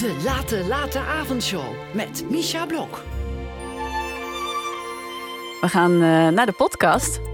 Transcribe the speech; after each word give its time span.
De 0.00 0.16
Late 0.24 0.64
Late 0.64 0.98
Avondshow 0.98 1.64
met 1.94 2.24
Misha 2.30 2.66
Blok. 2.66 3.02
We 5.60 5.68
gaan 5.68 5.92
uh, 5.92 6.28
naar 6.28 6.46
de 6.46 6.52
podcast. 6.52 7.29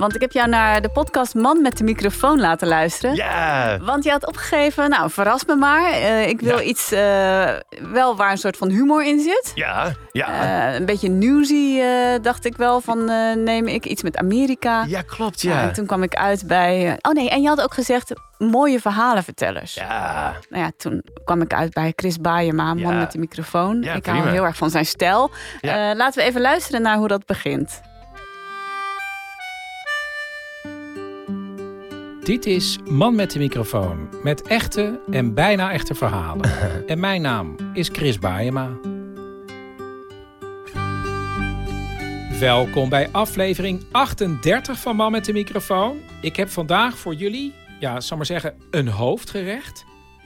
Want 0.00 0.14
ik 0.14 0.20
heb 0.20 0.32
jou 0.32 0.48
naar 0.48 0.80
de 0.82 0.88
podcast 0.88 1.34
Man 1.34 1.62
met 1.62 1.76
de 1.78 1.84
microfoon 1.84 2.40
laten 2.40 2.68
luisteren. 2.68 3.14
Ja! 3.16 3.78
Want 3.80 4.04
je 4.04 4.10
had 4.10 4.26
opgegeven, 4.26 4.90
nou 4.90 5.10
verras 5.10 5.44
me 5.44 5.54
maar. 5.56 5.90
Uh, 5.90 6.28
ik 6.28 6.40
wil 6.40 6.56
Ja. 6.58 6.62
iets, 6.62 6.92
uh, 6.92 7.48
wel 7.92 8.16
waar 8.16 8.30
een 8.30 8.38
soort 8.38 8.56
van 8.56 8.68
humor 8.68 9.04
in 9.04 9.20
zit. 9.20 9.52
Ja, 9.54 9.92
ja. 10.12 10.28
Uh, 10.72 10.74
een 10.78 10.84
beetje 10.84 11.08
newsy 11.08 11.80
dacht 12.22 12.44
ik 12.44 12.56
wel 12.56 12.80
van 12.80 13.04
neem 13.44 13.66
ik 13.66 13.86
iets 13.86 14.02
met 14.02 14.16
Amerika. 14.16 14.84
ja, 14.88 15.02
klopt, 15.02 15.40
ja. 15.40 15.62
en 15.62 15.72
toen 15.72 15.86
kwam 15.86 16.02
ik 16.02 16.14
uit 16.14 16.46
bij, 16.46 16.98
oh 17.02 17.12
nee, 17.12 17.30
en 17.30 17.42
je 17.42 17.48
had 17.48 17.60
ook 17.62 17.74
gezegd 17.74 18.12
mooie 18.38 18.80
verhalenvertellers. 18.80 19.74
Ja, 19.74 20.34
Nou 20.48 20.62
ja, 20.64 20.70
toen 20.76 21.02
kwam 21.24 21.40
ik 21.42 21.54
uit 21.54 21.72
bij 21.72 21.92
Chris 21.96 22.18
Baayema, 22.18 22.74
man 22.74 22.92
Ja. 22.92 22.98
met 22.98 23.12
de 23.12 23.18
microfoon. 23.18 23.82
Ja, 23.82 23.94
ik 23.94 24.06
hou 24.06 24.28
heel 24.28 24.44
erg 24.44 24.56
van 24.56 24.70
zijn 24.70 24.86
stijl. 24.86 25.30
Ja. 25.60 25.90
Eh, 25.90 25.96
laten 25.96 26.22
we 26.22 26.28
even 26.28 26.40
luisteren 26.40 26.82
naar 26.82 26.96
hoe 26.96 27.08
dat 27.08 27.26
begint. 27.26 27.80
Dit 32.24 32.46
is 32.46 32.78
Man 32.90 33.14
met 33.14 33.30
de 33.30 33.38
microfoon. 33.38 34.08
Met 34.22 34.42
echte 34.42 35.00
en 35.10 35.34
bijna 35.34 35.72
echte 35.72 35.94
verhalen. 35.94 36.50
en 36.86 37.00
mijn 37.00 37.22
naam 37.22 37.56
is 37.72 37.88
Chris 37.88 38.18
Baayema. 38.18 38.78
Welkom 42.38 42.88
bij 42.88 43.08
aflevering 43.10 43.84
38 43.90 44.80
van 44.80 44.96
Man 44.96 45.12
met 45.12 45.24
de 45.24 45.32
microfoon. 45.32 46.00
Ik 46.20 46.36
heb 46.36 46.48
vandaag 46.48 46.98
voor 46.98 47.14
jullie, 47.14 47.54
ja, 47.78 48.00
zal 48.00 48.16
maar 48.16 48.26
zeggen, 48.26 48.54
een 48.70 48.88
hoofdgerecht. 48.88 49.84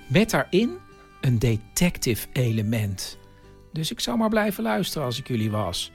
Met 0.09 0.31
daarin 0.31 0.79
een 1.21 1.39
detective 1.39 2.27
element. 2.33 3.19
Dus 3.73 3.91
ik 3.91 4.01
zou 4.01 4.19
maar 4.19 4.29
blijven 4.29 4.63
luisteren 4.63 5.07
als 5.07 5.19
ik 5.19 5.29
jullie 5.29 5.51
was. 5.51 5.93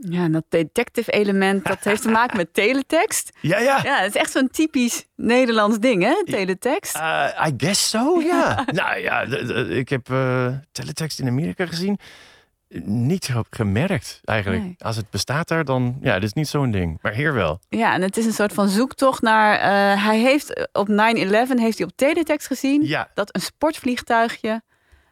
Ja, 0.00 0.22
en 0.22 0.32
dat 0.32 0.44
detective 0.48 1.10
element, 1.10 1.64
dat 1.64 1.78
heeft 1.80 2.02
te 2.02 2.08
maken 2.08 2.36
met 2.36 2.54
teletext. 2.54 3.30
ja, 3.40 3.58
ja. 3.58 3.80
Ja, 3.82 3.98
het 4.00 4.14
is 4.14 4.20
echt 4.20 4.30
zo'n 4.30 4.48
typisch 4.50 5.04
Nederlands 5.16 5.78
ding, 5.78 6.02
hè, 6.02 6.24
teletext. 6.24 6.96
Uh, 6.96 7.46
I 7.48 7.52
guess 7.56 7.90
so, 7.90 8.20
ja. 8.32 8.64
nou 8.72 8.98
ja, 8.98 9.20
ik 9.68 9.88
heb 9.88 10.10
eh, 10.10 10.48
teletext 10.72 11.18
in 11.20 11.26
Amerika 11.28 11.66
gezien. 11.66 11.98
Niet 12.84 13.24
ge- 13.24 13.44
gemerkt 13.50 14.20
eigenlijk. 14.24 14.62
Nee. 14.62 14.74
Als 14.78 14.96
het 14.96 15.10
bestaat 15.10 15.48
daar, 15.48 15.64
dan 15.64 15.98
ja, 16.00 16.14
dit 16.14 16.22
is 16.24 16.32
niet 16.32 16.48
zo'n 16.48 16.70
ding. 16.70 16.98
Maar 17.02 17.12
hier 17.12 17.34
wel. 17.34 17.60
Ja, 17.68 17.92
en 17.94 18.02
het 18.02 18.16
is 18.16 18.24
een 18.26 18.32
soort 18.32 18.52
van 18.52 18.68
zoektocht 18.68 19.22
naar... 19.22 19.54
eh, 19.58 20.04
hij 20.04 20.18
heeft 20.18 20.68
op 20.72 20.88
9-11 20.88 20.92
heeft 20.92 21.78
hij 21.78 21.86
op 21.86 21.92
teletext 21.96 22.46
gezien... 22.46 22.82
Ja, 22.86 23.10
dat 23.14 23.34
een 23.34 23.40
sportvliegtuigje 23.40 24.62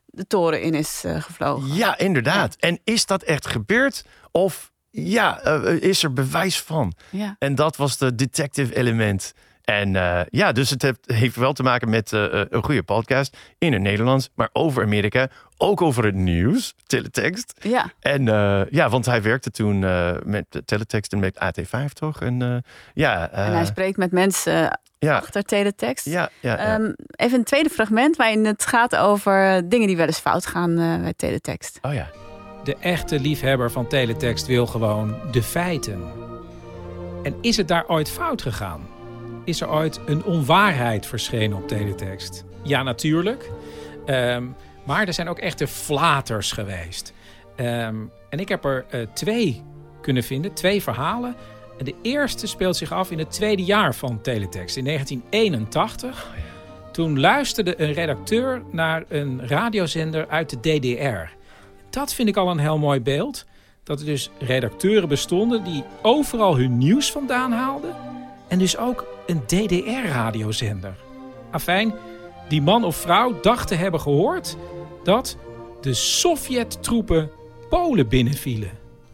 de 0.06 0.27
toren 0.27 0.62
in 0.62 0.75
is 0.75 1.03
eh, 1.05 1.23
gevlogen. 1.23 1.75
ja 1.75 1.98
inderdaad. 1.98 2.56
En 2.59 2.78
is 2.84 3.06
dat 3.06 3.23
echt 3.23 3.47
gebeurd? 3.47 4.05
Of 4.31 4.73
ja, 5.05 5.41
eh, 5.41 5.73
is 5.83 6.03
er 6.03 6.13
bewijs 6.13 6.61
van? 6.61 6.93
Ja. 7.11 7.37
En 7.39 7.55
dat 7.55 7.77
was 7.77 7.99
de 7.99 8.15
detective 8.15 8.77
element. 8.77 9.33
En 9.65 9.97
eh, 9.97 10.21
ja, 10.31 10.53
dus 10.53 10.71
het 10.71 10.83
heeft, 10.83 10.99
heeft 11.07 11.37
wel 11.37 11.53
te 11.53 11.63
maken 11.63 11.91
met 11.91 12.13
eh, 12.13 12.41
eh, 12.41 12.47
een 12.51 12.65
goede 12.65 12.83
podcast 12.83 13.37
in 13.59 13.73
het 13.73 13.83
Nederlands, 13.83 14.31
maar 14.35 14.49
over 14.53 14.83
Amerika, 14.83 15.29
ook 15.57 15.83
over 15.83 16.05
het 16.05 16.15
nieuws, 16.15 16.75
teletext. 16.87 17.53
ja. 17.63 17.93
En 18.01 18.29
eh, 18.29 18.61
ja, 18.71 18.89
want 18.89 19.07
hij 19.07 19.23
werkte 19.23 19.51
toen 19.51 19.85
eh, 19.85 20.17
met 20.25 20.63
teletext 20.65 21.13
en 21.13 21.19
met 21.19 21.35
AT5 21.45 21.93
toch? 21.93 22.21
En 22.21 22.43
eh, 22.43 22.57
ja, 22.95 23.31
eh, 23.31 23.47
En 23.47 23.53
hij 23.53 23.65
spreekt 23.67 23.97
met 23.97 24.13
mensen 24.13 24.81
ja, 24.99 25.17
achter 25.17 25.43
teletext. 25.43 26.05
ja, 26.05 26.29
ja, 26.41 26.53
ja. 26.53 26.75
Ehm, 26.75 26.93
even 27.17 27.39
een 27.39 27.45
tweede 27.45 27.71
fragment 27.71 28.17
waarin 28.17 28.45
het 28.45 28.67
gaat 28.67 28.97
over 28.97 29.69
dingen 29.69 29.87
die 29.87 29.97
wel 29.97 30.07
eens 30.07 30.19
fout 30.19 30.47
gaan 30.47 30.79
eh, 30.79 31.01
bij 31.01 31.13
teletext. 31.17 31.79
oh 31.83 31.95
ja. 31.95 32.11
De 32.67 32.77
echte 32.81 33.20
liefhebber 33.20 33.70
van 33.70 33.86
teletext 33.86 34.47
wil 34.47 34.67
gewoon 34.67 35.14
de 35.31 35.42
feiten. 35.42 36.03
En 37.22 37.34
is 37.41 37.56
het 37.56 37.69
daar 37.69 37.88
ooit 37.88 38.10
fout 38.10 38.43
gegaan? 38.43 38.88
Is 39.44 39.60
er 39.60 39.71
ooit 39.71 40.00
een 40.06 40.25
onwaarheid 40.25 41.06
verschenen 41.06 41.56
op 41.56 41.69
teletext? 41.69 42.44
Ja, 42.62 42.82
natuurlijk. 42.82 43.50
Ehm, 44.06 44.44
maar 44.84 45.06
er 45.06 45.12
zijn 45.12 45.28
ook 45.28 45.38
echte 45.38 45.66
flaters 45.66 46.53
geweest. 46.53 47.12
Ehm, 47.56 47.97
en 48.31 48.38
ik 48.38 48.49
heb 48.49 48.65
er 48.65 48.84
eh, 48.91 49.00
twee 49.15 49.62
kunnen 50.00 50.22
vinden, 50.22 50.53
twee 50.53 50.82
verhalen. 50.82 51.34
En 51.78 51.84
de 51.84 51.94
eerste 52.03 52.47
speelt 52.47 52.76
zich 52.76 52.93
af 52.93 53.10
in 53.10 53.19
het 53.19 53.31
tweede 53.31 53.65
jaar 53.65 53.94
van 53.94 54.21
teletext, 54.21 54.76
in 54.76 54.84
1981. 54.84 56.26
Toen 56.93 57.21
luisterde 57.21 57.81
een 57.81 57.93
redacteur 57.93 58.62
naar 58.71 59.05
een 59.09 59.49
radiozender 59.49 60.28
uit 60.28 60.50
de 60.50 60.60
DDR. 60.60 61.34
Dat 61.97 62.15
vind 62.15 62.29
ik 62.29 62.37
al 62.37 62.51
een 62.51 62.59
heel 62.59 62.79
mooi 62.79 63.01
beeld. 63.01 63.45
Dat 63.83 64.01
er 64.01 64.07
dus 64.07 64.31
redacteuren 64.39 65.09
bestonden 65.09 65.65
die 65.65 65.84
overal 66.03 66.57
hun 66.57 66.79
nieuws 66.79 67.12
vandaan 67.12 67.53
haalden. 67.53 67.95
En 68.49 68.59
dus 68.59 68.77
ook 68.77 69.07
een 69.27 69.43
DDR-radiozender. 69.47 70.95
Afijn, 71.51 71.95
die 72.49 72.62
man 72.62 72.85
of 72.85 72.97
vrouw 72.97 73.41
dacht 73.41 73.69
te 73.69 73.75
hebben 73.75 74.01
gehoord 74.01 74.56
dat 75.05 75.37
de 75.81 75.95
Sovjet-troepen 75.95 77.31
Polen 77.69 78.09
binnenvielen. 78.09 78.71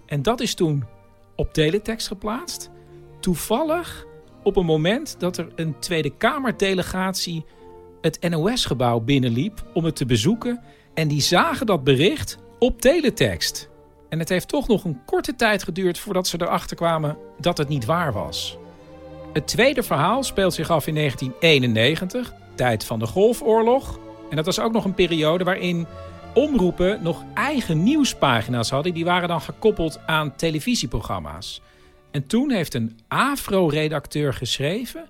En 0.07 0.23
dat 0.23 0.41
is 0.41 0.55
toen 0.55 0.85
op 1.37 1.53
teletext 1.53 2.07
geplaatst. 2.07 2.71
Toevallig 3.21 4.07
op 4.43 4.57
een 4.57 4.67
moment 4.67 5.17
dat 5.19 5.37
er 5.37 5.49
een 5.55 5.79
Tweede 5.79 6.11
Kamerdelegatie 6.17 7.45
het 8.01 8.29
NOS-gebouw 8.29 9.01
binnenliep 9.01 9.65
om 9.75 9.85
het 9.85 9.97
te 9.97 10.07
bezoeken. 10.07 10.61
En 10.95 11.09
die 11.09 11.21
zagen 11.21 11.67
dat 11.67 11.85
bericht 11.85 12.39
op 12.63 12.81
teletext. 12.81 13.69
En 14.09 14.19
het 14.19 14.29
heeft 14.29 14.49
toch 14.49 14.69
nog 14.69 14.85
een 14.85 15.01
korte 15.05 15.37
tijd 15.37 15.63
geduurd 15.63 15.99
voordat 15.99 16.27
ze 16.27 16.41
erachter 16.41 16.77
kwamen 16.77 17.17
dat 17.39 17.59
het 17.59 17.69
niet 17.69 17.85
waar 17.85 18.13
was. 18.13 18.57
Het 19.33 19.47
tweede 19.47 19.83
verhaal 19.83 20.23
speelt 20.23 20.55
zich 20.55 20.71
af 20.71 20.87
in 20.87 20.95
1991, 20.95 22.33
tijd 22.55 22.85
van 22.85 22.99
de 22.99 23.07
Golfoorlog. 23.07 23.99
En 24.31 24.37
dat 24.37 24.45
was 24.45 24.61
ook 24.61 24.73
nog 24.73 24.85
een 24.85 24.95
periode 24.95 25.45
waarin 25.45 25.87
omroepen 26.35 27.03
nog 27.03 27.25
eigen 27.35 27.83
nieuwspagina's 27.83 28.71
hadden. 28.71 28.95
Die 28.95 29.05
waren 29.05 29.29
dan 29.29 29.41
gekoppeld 29.41 30.01
aan 30.07 30.37
televisieprogramma's. 30.37 31.61
En 32.11 32.27
toen 32.27 32.51
heeft 32.51 32.75
een 32.75 32.99
AFRO-redacteur 33.09 34.35
geschreven 34.35 35.05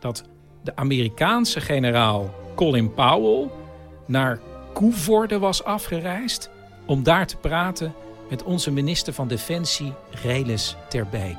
dat 0.00 0.24
de 0.64 0.76
Amerikaanse 0.76 1.60
generaal 1.60 2.34
Colin 2.54 2.94
Powell 2.94 3.48
naar 4.06 4.40
Koevoorde 4.72 5.38
was 5.38 5.64
afgereisd 5.64 6.54
om 6.86 7.02
daar 7.02 7.26
te 7.26 7.36
praten 7.36 7.94
met 8.30 8.42
onze 8.42 8.70
minister 8.70 9.12
van 9.12 9.28
Defensie, 9.28 9.92
Relis 10.22 10.76
Terbeek. 10.88 11.36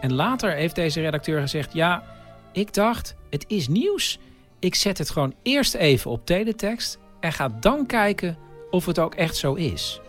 En 0.00 0.12
later 0.12 0.52
heeft 0.52 0.74
deze 0.74 1.00
redacteur 1.00 1.40
gezegd: 1.40 1.72
Ja, 1.72 2.04
ik 2.52 2.74
dacht, 2.74 3.14
het 3.30 3.44
is 3.48 3.68
nieuws. 3.68 4.18
Ik 4.58 4.74
zet 4.74 4.98
het 4.98 5.10
gewoon 5.10 5.34
eerst 5.42 5.74
even 5.74 6.10
op 6.10 6.26
teletext 6.26 6.98
en 7.20 7.32
ga 7.32 7.48
dan 7.60 7.86
kijken 7.86 8.36
of 8.70 8.86
het 8.86 8.98
ook 8.98 9.14
echt 9.14 9.36
zo 9.36 9.54
is. 9.54 10.00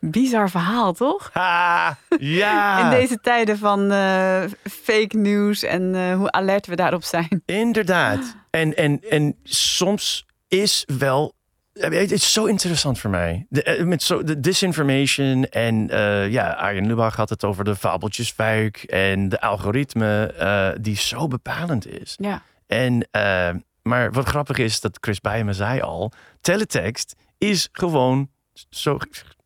Bizar 0.00 0.50
verhaal, 0.50 0.92
toch? 0.92 1.30
Ha, 1.32 1.96
ja. 2.18 2.78
In 2.84 2.90
deze 2.90 3.20
tijden 3.20 3.58
van 3.58 3.90
eh, 3.90 4.42
fake 4.70 5.16
news 5.16 5.62
en 5.62 5.94
eh, 5.94 6.16
hoe 6.16 6.30
alert 6.30 6.66
we 6.66 6.76
daarop 6.76 7.02
zijn. 7.02 7.42
Inderdaad. 7.46 8.36
En, 8.50 8.76
en, 8.76 9.00
en 9.08 9.36
soms 9.42 10.26
is 10.48 10.84
wel. 10.98 11.34
Het 11.80 12.10
is 12.10 12.32
zo 12.32 12.44
interessant 12.44 12.98
voor 12.98 13.10
mij. 13.10 13.46
De, 13.48 13.62
eh, 13.62 13.84
met 13.84 14.02
zo, 14.02 14.22
de 14.22 14.40
disinformation. 14.40 15.44
En 15.44 15.90
eh, 15.90 16.30
ja, 16.30 16.50
Arjen 16.50 16.86
Lubach 16.86 17.16
had 17.16 17.28
het 17.28 17.44
over 17.44 17.64
de 17.64 17.76
fabeltjesfuik. 17.76 18.82
En 18.82 19.28
de 19.28 19.40
algoritme 19.40 20.26
eh, 20.26 20.70
die 20.80 20.96
zo 20.96 21.28
bepalend 21.28 21.86
is. 21.86 22.14
Ja. 22.20 22.42
En, 22.66 23.08
maar 23.82 24.12
wat 24.12 24.28
grappig 24.28 24.58
is, 24.58 24.80
dat 24.80 24.98
Chris 25.00 25.20
bij 25.20 25.44
me 25.44 25.52
zei 25.52 25.80
al. 25.80 26.12
Teletext 26.40 27.16
is 27.38 27.68
gewoon 27.72 28.30
zo, 28.70 28.98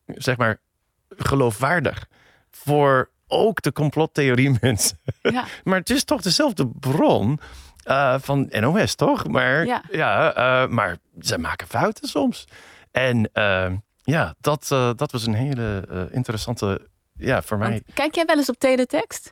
zeg 0.06 0.36
maar, 0.36 0.60
geloofwaardig. 1.08 2.06
Voor 2.50 3.10
ook 3.26 3.62
de 3.62 3.72
complottheorie 3.72 4.56
mensen. 4.60 4.98
Ja. 5.22 5.44
Maar 5.64 5.78
het 5.78 5.90
is 5.90 6.04
toch 6.04 6.22
dezelfde 6.22 6.68
bron 6.68 7.38
eh, 7.84 8.14
van 8.20 8.48
NOS, 8.50 8.94
toch? 8.94 9.26
Maar, 9.26 9.66
Ja. 9.66 9.82
ja. 9.90 10.34
eh, 10.34 10.68
maar 10.68 10.96
ze 11.20 11.38
maken 11.38 11.66
fouten 11.66 12.08
soms. 12.08 12.44
En 12.90 13.30
eh, 13.32 13.72
ja, 14.02 14.34
dat, 14.40 14.68
eh, 14.72 14.90
dat 14.96 15.12
was 15.12 15.26
een 15.26 15.34
hele 15.34 15.84
interessante... 16.10 16.80
Ja, 17.16 17.42
voor 17.42 17.58
mij. 17.58 17.70
Want 17.70 17.82
kijk 17.94 18.14
jij 18.14 18.24
wel 18.24 18.36
eens 18.36 18.48
op 18.48 18.58
teletext? 18.58 19.30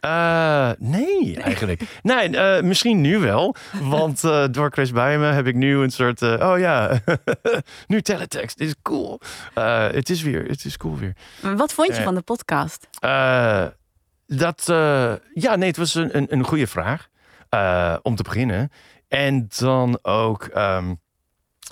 Nee, 0.79 1.41
eigenlijk. 1.43 1.83
nee, 2.03 2.63
misschien 2.63 3.01
nu 3.01 3.19
wel. 3.19 3.55
Want 3.81 4.25
eh, 4.25 4.45
door 4.51 4.71
Chris 4.71 4.93
bij 4.93 5.19
me 5.19 5.25
heb 5.27 5.47
ik 5.47 5.55
nu 5.55 5.77
een 5.79 5.91
soort... 5.91 6.23
oh 6.23 6.55
ja, 6.59 7.01
nu 7.87 8.03
teletext. 8.03 8.61
Is 8.61 8.75
cool. 8.83 9.21
Het 9.93 10.11
is 10.11 10.23
weer, 10.23 10.45
het 10.45 10.65
is 10.65 10.77
cool 10.77 10.97
weer. 10.99 11.17
Wat 11.57 11.73
vond 11.73 11.97
je 11.97 12.03
van 12.03 12.15
de 12.15 12.23
podcast? 12.23 12.89
Dat, 14.27 14.63
ja, 15.35 15.57
nee, 15.57 15.69
het 15.69 15.77
was 15.77 15.95
een, 15.95 16.17
een, 16.17 16.27
een 16.33 16.45
goede 16.45 16.67
vraag. 16.67 17.09
Eh, 17.53 17.97
om 18.03 18.15
te 18.15 18.23
beginnen. 18.23 18.71
En 19.09 19.49
dan 19.59 19.99
ook, 20.03 20.45
ehm, 20.45 20.95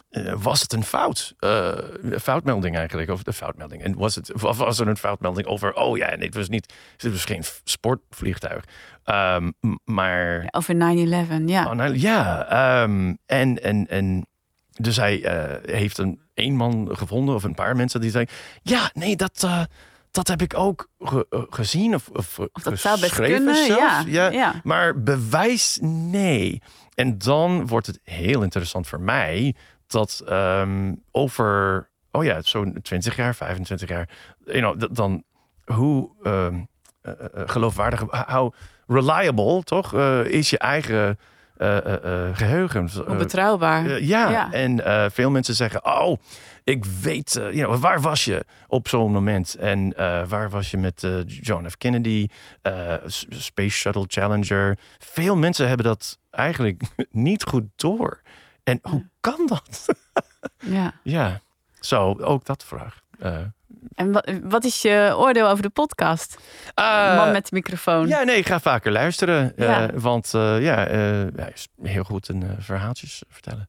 eh, 0.09 0.35
was 0.43 0.61
het 0.61 0.73
een 0.73 0.85
fout? 0.85 1.35
Eh, 1.39 1.73
foutmelding 2.21 2.77
eigenlijk, 2.77 3.11
of 3.11 3.23
de 3.23 3.33
foutmelding. 3.33 3.83
En 3.83 3.95
was 3.95 4.15
het, 4.15 4.33
was 4.41 4.79
er 4.79 4.89
een 4.89 4.97
foutmelding 4.97 5.47
over, 5.47 5.75
oh 5.75 5.97
ja, 5.97 6.15
nee, 6.17 6.27
het 6.27 6.35
was 6.35 6.49
niet, 6.49 6.75
het 6.97 7.13
was 7.13 7.25
geen 7.25 7.45
sportvliegtuig. 7.65 8.65
Um, 9.05 9.53
maar... 9.85 10.49
over 10.51 10.75
9-11, 10.75 10.79
ja. 11.47 11.71
Oh, 11.71 11.95
ja, 11.95 12.83
um, 12.83 13.19
en, 13.27 13.63
en, 13.63 13.89
en 13.89 14.27
dus 14.71 14.97
hij 14.97 15.19
uh, 15.19 15.75
heeft 15.75 15.99
een, 15.99 16.21
een 16.35 16.57
man 16.57 16.89
gevonden, 16.93 17.35
of 17.35 17.45
een 17.45 17.55
paar 17.55 17.77
mensen 17.77 18.01
die 18.01 18.11
zeiden, 18.11 18.35
ja, 18.63 18.91
nee, 18.95 19.17
dat... 19.17 19.47
Dat 20.11 20.29
heb 20.29 20.43
ik 20.43 20.57
ook 20.57 20.89
ge, 20.99 21.27
uh, 21.31 21.43
gezien 21.51 21.95
of, 21.95 22.09
of, 22.09 22.39
of 22.39 22.63
dat 22.63 22.79
zou 22.79 23.01
best 23.01 23.15
kunnen, 23.15 23.67
zelfs. 23.67 24.05
Ja. 24.07 24.61
Maar 24.63 25.03
bewijs, 25.03 25.79
nee. 25.83 26.63
En 26.95 27.19
dan 27.19 27.67
wordt 27.67 27.87
het 27.87 28.01
heel 28.03 28.43
interessant 28.43 28.87
voor 28.87 29.01
mij 29.01 29.55
dat 29.87 30.23
um, 30.29 31.03
over, 31.11 31.89
oh 32.11 32.25
ja, 32.25 32.43
zo'n 32.43 32.79
20 32.83 33.17
jaar, 33.17 33.35
25 33.35 33.89
jaar, 33.89 34.09
you 34.45 34.59
know, 34.59 34.95
dan 34.95 35.25
hoe 35.65 36.11
um, 36.23 36.69
uh, 37.03 37.13
geloofwaardig, 37.33 38.01
how 38.27 38.55
reliable, 38.87 39.63
toch, 39.63 39.95
is 40.25 40.51
je 40.51 40.59
eigen 40.59 41.19
uh, 41.61 41.77
geheugen. 42.33 42.91
Hoe 43.07 43.17
betrouwbaar. 43.17 44.03
ja. 44.03 44.31
ja, 44.31 44.53
en 44.53 44.83
veel 45.13 45.31
mensen 45.31 45.55
zeggen, 45.55 45.85
oh, 45.85 46.17
ik 46.65 46.85
weet, 46.85 47.33
you 47.33 47.53
know, 47.53 47.79
waar 47.79 48.01
was 48.01 48.25
je 48.25 48.45
op 48.67 48.89
zo'n 48.89 49.13
moment? 49.13 49.55
En 49.55 49.95
waar 50.29 50.51
was 50.51 50.71
je 50.71 50.77
met 50.77 51.07
John 51.27 51.69
F. 51.69 51.77
Kennedy, 51.77 52.29
Space 53.29 53.77
Shuttle 53.77 54.05
Challenger? 54.07 54.79
Veel 54.99 55.37
mensen 55.37 55.69
hebben 55.69 55.87
dat 55.87 56.19
eigenlijk 56.31 56.83
niet 57.11 57.43
goed 57.43 57.65
door. 57.77 58.21
En 58.65 58.79
hoe 58.83 59.09
kan 59.21 59.47
dat? 59.47 59.87
ja. 60.77 60.95
Ja, 61.03 61.41
zo, 61.81 62.19
ook 62.21 62.45
dat 62.45 62.65
vraag. 62.65 63.01
En 63.95 64.13
wat, 64.13 64.31
wat, 64.43 64.65
is 64.65 64.83
je 64.83 65.15
oordeel 65.17 65.49
over 65.49 65.63
de 65.63 65.71
podcast? 65.71 66.37
Uh, 66.75 67.17
Man 67.17 67.33
met 67.33 67.45
de 67.49 67.55
microfoon. 67.55 68.09
Ja, 68.09 68.23
nee, 68.23 68.37
ik 68.37 68.47
ga 68.47 68.61
vaker 68.61 68.93
luisteren. 68.93 69.53
Ja. 69.57 69.83
Uh, 69.83 70.01
want 70.01 70.31
ja, 70.33 70.75
hij 71.37 71.53
is 71.55 71.69
heel 71.83 72.05
goed 72.05 72.29
in 72.29 72.57
verhaaltjes 72.59 73.23
vertellen. 73.29 73.69